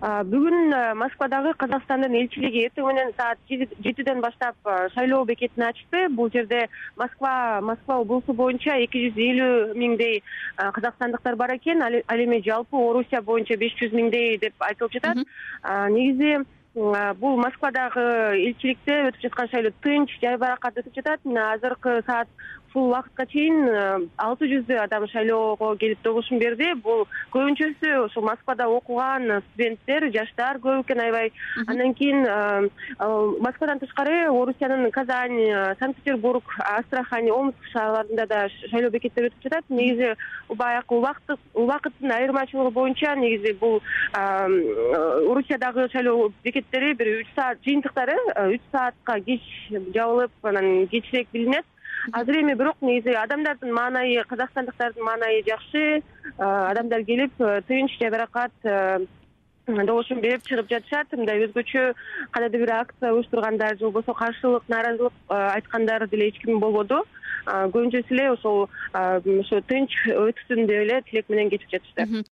[0.00, 4.56] бүгүн москвадагы казакстандын элчилиги эртең менен саат жетиден баштап
[4.94, 6.08] шайлоо бекетин ачты.
[6.10, 10.22] Бул жерде москва москва облусу боюнча эки жүз элүү миңдей
[10.56, 11.82] казакстандыктар бар экен.
[11.82, 15.24] Ал эми жалпы орусия боюнча беш жүз миңдей деп айтылып жатат.
[15.90, 16.44] Негизи
[16.76, 18.04] бул москвадагы
[18.36, 21.24] элчиликте өтүп жаткан шайлоо тынч жайбаракат өтүп жатат.
[21.24, 22.28] Мына азыркы саат
[22.76, 26.74] бул убакытка чейин э, алты жүздөй адам шайлоого келип добушун берди.
[26.84, 31.32] Бул көбүнчөсү ушул москвада окуган студенттер жаштар көп экен аябай.
[31.66, 32.68] Андан кийин э,
[33.40, 39.64] москвадан тышкары орусиянын казань э, санкт петербург астрахань омск шаарларында да шайлоо бекеттери өтүп жатат.
[39.70, 40.12] Негизи
[40.50, 41.00] баягы
[41.54, 43.80] убакыттын айырмачылыгы боюнча негизи бул
[44.12, 46.28] орусиядагы шайлоо
[46.72, 48.16] бир үч саат жыйынтыктары
[48.54, 51.64] үч саатка кеч жабылып анан кечирээк билинет.
[52.12, 56.02] Азыр эми бирок негизи адамдардын маанайы казакстандыктардын маанайы жакшы.
[56.38, 58.98] Адамдар келип э, тынч жайбаракат э,
[59.66, 61.12] добушун берип чыгып жатышат.
[61.12, 61.94] Мындай өзгөчө
[62.30, 67.02] кандайдыр бир акция уюштургандар же болбосо каршылык нааразылык э, айткандар деле эч ким болбоду.
[67.46, 72.24] Көбүнчөсү эле ошол ошо тынч өтсүн деп эле тилек менен кетип жатышты